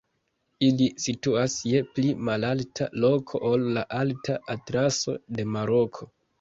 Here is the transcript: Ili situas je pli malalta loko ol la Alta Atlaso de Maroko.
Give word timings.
Ili 0.67 0.87
situas 1.03 1.57
je 1.73 1.81
pli 1.97 2.15
malalta 2.31 2.89
loko 3.05 3.43
ol 3.53 3.69
la 3.79 3.87
Alta 4.01 4.41
Atlaso 4.57 5.19
de 5.37 5.51
Maroko. 5.55 6.13